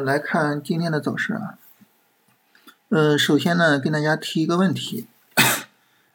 [0.00, 1.58] 来看今天的走势啊。
[2.88, 5.06] 呃，首先呢，跟大家提一个问题。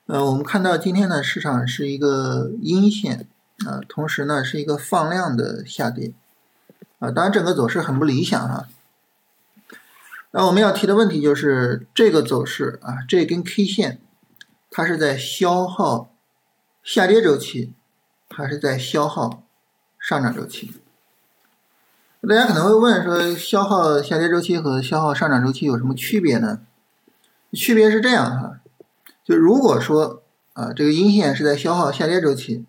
[0.07, 3.27] 呃，我们看到今天的市场是一个阴线
[3.65, 6.13] 啊，同时呢是一个放量的下跌
[6.99, 7.09] 啊。
[7.09, 8.67] 当然，整个走势很不理想哈。
[10.31, 14.01] 那我们要提的问题就是这个走势啊，这根 K 线
[14.69, 16.13] 它是在消耗
[16.83, 17.73] 下跌周期，
[18.29, 19.43] 还是在消耗
[19.97, 20.73] 上涨周期？
[22.27, 26.61] 大家可能会问说，消耗下跌周期和消耗上涨周期有什么区别呢？
[27.53, 28.59] 区别是这样哈，
[29.23, 32.65] 就如果说啊，这个阴线是在消耗下跌周期，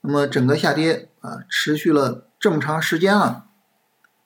[0.00, 3.44] 那么整个下跌啊持续了这么长时间了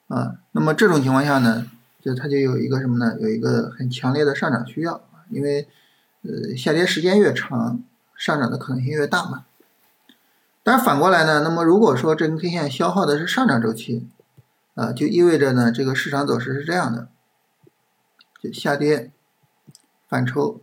[0.07, 1.67] 啊，那么这种情况下呢，
[2.01, 3.17] 就它就有一个什么呢？
[3.19, 5.67] 有一个很强烈的上涨需要因为
[6.21, 7.83] 呃下跌时间越长，
[8.15, 9.43] 上涨的可能性越大嘛。
[10.63, 14.07] 但是反过来呢，那么如果说这根 K 线消耗的是上涨周期，
[14.75, 17.09] 啊，就意味着呢，这个市场走势是这样的，
[18.41, 19.11] 就下跌、
[20.07, 20.61] 反抽，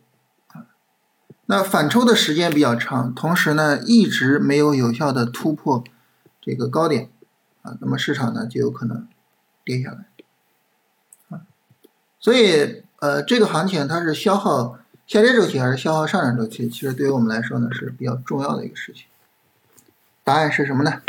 [0.49, 0.67] 啊，
[1.47, 5.85] 那反抽的时间比较长，同时呢，一直没有有效的突破
[6.41, 7.11] 这个高点，
[7.63, 9.07] 啊，那么市场呢就有可能
[9.65, 10.07] 跌下来，
[11.29, 11.43] 啊，
[12.19, 16.69] 所以呃，这个行情它是消耗下跌周期还是消耗上涨周期？
[16.69, 19.05] 其实对于我们来说呢是比较重要的一个事情。
[20.25, 21.03] 答案是什么呢？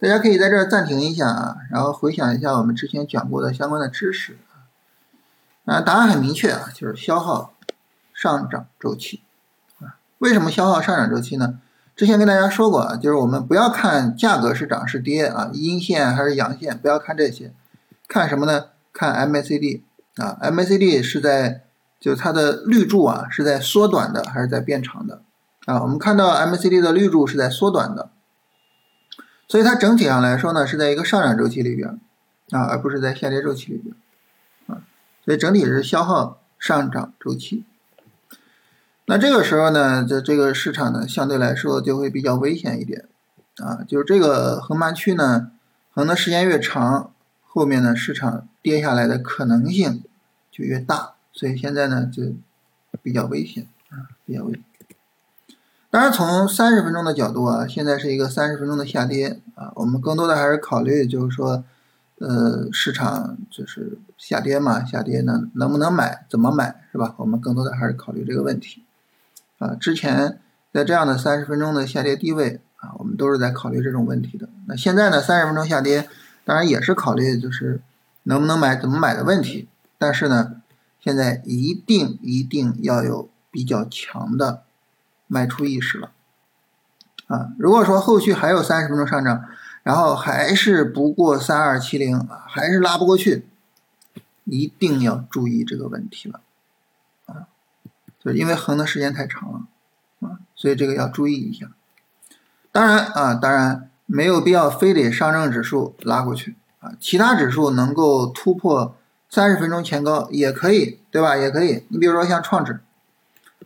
[0.00, 4.36] 大家可以在这儿暂停一下啊，然后回想一下我们之前讲过的相关的知识
[5.64, 5.80] 啊。
[5.80, 7.54] 答案很明确啊，就是消耗
[8.12, 9.22] 上涨周期
[9.80, 9.96] 啊。
[10.18, 11.58] 为什么消耗上涨周期呢？
[11.96, 17.54] 之前跟大家说过啊，就是我们不要看价格是涨是跌啊，阴线还是阳线，不要看这些，
[18.06, 18.66] 看什么呢？
[18.92, 19.82] 看 MACD
[20.16, 21.62] 啊，MACD 是在
[21.98, 25.22] 就是它的绿柱啊是在缩短的还是在变长的
[25.64, 25.80] 啊？
[25.80, 28.10] 我们看到 MACD 的绿柱是在缩短的。
[29.54, 31.88] 所以它整体上来说呢，是在一个上涨周期里边
[32.50, 33.94] 啊，而不是在下跌周期里边
[34.66, 34.82] 啊。
[35.24, 37.62] 所以整体是消耗上涨周期。
[39.04, 43.06] 那这个时候呢，这这个市场呢，相对来说就会比较危险一点
[43.58, 43.84] 啊。
[43.86, 45.52] 就是这个横盘区呢，
[45.92, 47.12] 横的时间越长，
[47.44, 50.02] 后面呢市场跌下来的可能性
[50.50, 51.12] 就越大。
[51.32, 52.24] 所以现在呢就
[53.04, 54.64] 比较危险啊，比较危险。
[55.94, 61.62] 当然，从三十分钟的角度啊，现在是一个三十分钟的下跌啊，我们更多的还是考虑就是说，
[62.18, 67.14] 呃，市场就是下跌嘛，下跌呢能不能买，怎么买，是吧？
[67.18, 68.82] 我们更多的还是考虑这个问题
[69.58, 69.76] 啊。
[69.76, 70.40] 之前
[70.72, 74.48] 在这样的三十分钟的下跌低位啊，我们都是在考虑这种问题的。
[74.66, 76.08] 那现在呢，三十分钟下跌，
[76.44, 77.80] 当然也是考虑就是
[78.24, 79.68] 能不能买，怎么买的问题。
[79.96, 80.56] 但是呢，
[81.00, 84.62] 现在一定一定要有比较强的。
[85.34, 86.12] 卖出意识了，
[87.26, 89.42] 啊，如果说后续还有三十分钟上涨，
[89.82, 93.44] 然后还是不过三二七零，还是拉不过去，
[94.44, 96.40] 一定要注意这个问题了，
[97.26, 97.50] 啊，
[98.20, 99.66] 就是因为横的时间太长了，
[100.20, 101.66] 啊，所以这个要注意一下。
[102.70, 108.96] 当然啊，当然没有必要非得上证指数拉过去啊，其他指数能够突破
[109.28, 111.36] 三十分钟前高也可以，对吧？
[111.36, 111.82] 也可以。
[111.88, 112.78] 你比如说像创指。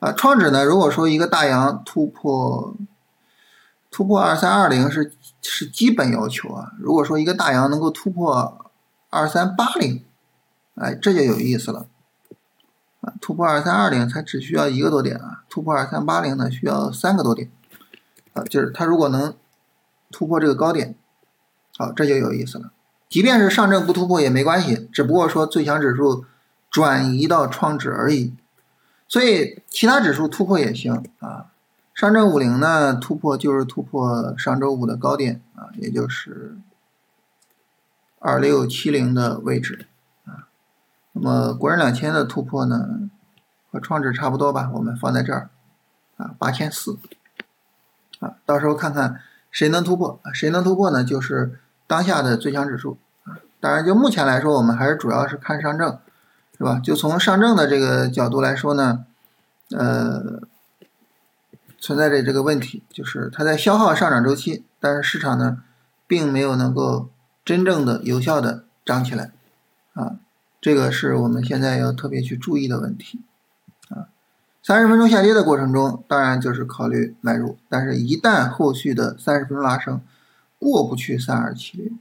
[0.01, 0.65] 啊，创指呢？
[0.65, 2.77] 如果说一个大阳突破
[3.91, 6.73] 突破二三二零是是基本要求啊。
[6.79, 8.71] 如果说一个大阳能够突破
[9.11, 10.05] 二三八零，
[10.77, 11.87] 哎，这就有意思了！
[13.21, 17.51] 突破二三二零才只需要一个多点啊，突破二三八零呢需要三个多点
[18.35, 18.45] 啊。
[18.45, 19.35] 就是它如果能
[20.13, 20.95] 突破这个高点，
[21.77, 22.71] 好，这就有意思了。
[23.09, 26.27] 即便是上证不突破也没关系，只不过说最强指数
[26.71, 28.35] 转移到创指而已。
[29.09, 31.47] 所以其他指数突破也行啊，
[31.95, 36.59] 上证五零呢突破就是突破上周五的高点啊，也就是
[38.19, 39.87] 二六七零的位置
[40.27, 40.49] 啊。
[41.13, 43.09] 那么国人两千的突破呢，
[43.73, 45.49] 和创指差不多吧，我们放在这儿
[46.19, 46.99] 啊，八千四
[48.21, 53.39] 啊，到时候看看谁能突破，谁能突破呢，就是当下的最强指数啊。
[53.59, 55.99] 当然，就目前来说，我们还是主要是看上证。
[56.59, 56.81] 是吧？
[56.81, 59.07] 就从上证的这个角度来说呢，
[59.71, 60.43] 呃，
[61.79, 65.63] 存在着这个问题，就是它在消耗上涨周期，但是市场呢，
[66.09, 67.11] 并没有能够
[67.45, 69.31] 真正的有效的涨起来，
[69.95, 70.17] 啊，
[70.61, 73.21] 这个是我们现在要特别去注意的问题，
[73.91, 74.11] 啊，
[74.61, 80.01] 三十分钟下跌的过程中，当然就是考虑买入，但是一旦后续的三十分钟拉升
[80.59, 81.97] 过不去三二七零。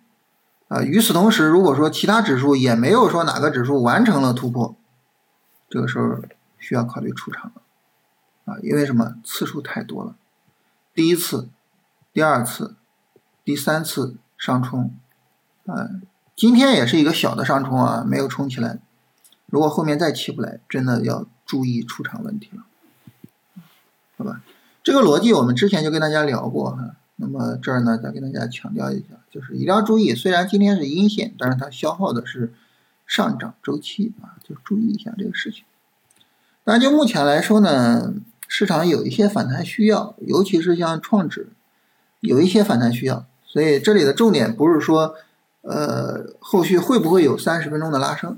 [0.67, 4.75] 啊，与此同时，如果说其他指数也没有说哪个指数完成了突破，
[5.69, 6.19] 这个时候
[6.59, 7.61] 需要考虑出场了，
[8.53, 9.15] 啊，因为什么？
[9.23, 10.15] 次数太多了，
[10.93, 11.47] 第一次、
[12.11, 12.75] 第二次、
[13.45, 14.93] 第三次上冲，
[15.67, 15.89] 啊，
[16.35, 18.79] 今天也是一个小的上冲啊，没有冲起来。
[19.45, 22.63] 如果后面再起不来，真的要注意出场问题了，
[24.17, 24.41] 好吧？
[24.83, 26.95] 这个逻辑我们之前就跟大家聊过哈。
[27.19, 32.53] 那么这儿呢，再跟大家强调一下，就是一定要注意，虽然今天是阴线，但是它消耗的是
[33.05, 35.63] 上涨周期啊，就注意一下这个事情。
[36.63, 38.13] 那就目前来说呢，
[38.47, 41.49] 市场有一些反弹需要，尤其是像创指，
[42.19, 43.25] 有一些反弹需要。
[43.45, 45.15] 所以这里的重点不是说，
[45.61, 48.37] 呃，后续会不会有三十分钟的拉升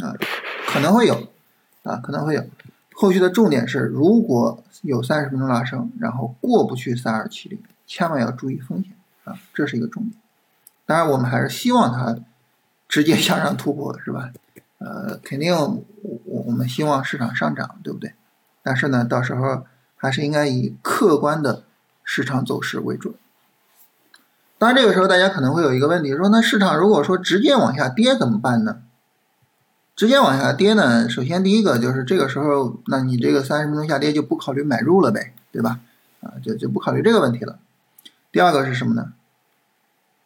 [0.00, 0.14] 啊？
[0.66, 1.28] 可能会有
[1.84, 2.42] 啊，可能会有。
[2.94, 7.58] 后续的重点是，如果有三十分钟拉升，然后过不去三二七零。
[7.86, 8.92] 千万要注意风险
[9.24, 10.14] 啊，这是一个重点。
[10.84, 12.16] 当然，我们还是希望它
[12.88, 14.30] 直接向上突破，是吧？
[14.78, 15.84] 呃，肯定我
[16.24, 18.12] 我们希望市场上涨，对不对？
[18.62, 19.64] 但是呢，到时候
[19.96, 21.64] 还是应该以客观的
[22.04, 23.14] 市场走势为准。
[24.58, 28.82] 当然，这个时候大家可能会有一个问题，说那市场如果说直接往下跌怎么办呢？
[29.94, 35.80] 直接往下跌呢，首先第一个就是这个时候，那你这个三十分钟下跌就不考虑买入了呗，对吧？
[36.20, 37.58] 啊，就就不考虑这个问题了。
[38.36, 39.14] 第二个是什么呢？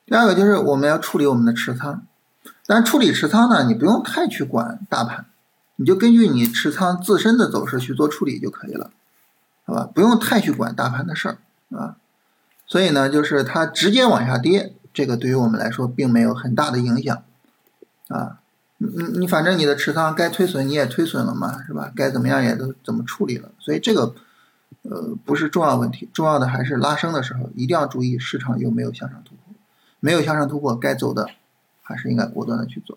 [0.04, 2.02] 第二个就是我们要处理我们的持仓，
[2.66, 5.26] 但处理持仓呢，你不用太去管大盘，
[5.76, 8.90] 你就根据你持仓自身的走势去做处理就可以了，
[9.64, 9.88] 好吧？
[9.94, 11.38] 不用太去管大盘的事儿
[11.78, 11.98] 啊。
[12.66, 17.22] 所以呢，就是它直接往下跌，这个对于我们来说并没有很大的影响
[18.08, 18.40] 啊。
[18.78, 21.92] 你你你，反正你的持仓该推损你也推损了嘛，是吧？
[21.94, 24.16] 该怎么样也都怎么处理了，所以这个。
[24.82, 29.54] 呃，不是重要问题，重要的还是拉升的时候一定要注意市场有没有向上突破，
[30.00, 31.28] 没有向上突破，该走的
[31.82, 32.96] 还是应该果断的去做。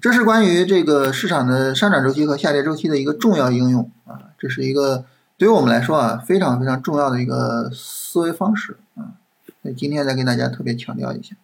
[0.00, 5.04] 这是关于这个市场的上涨周期和下跌周期的一个重要应用啊，这是一个
[5.36, 9.14] 对于我们来说啊非常非常重要的一个思维方式啊，
[9.62, 11.36] 所以今天再跟大家特别强调一下。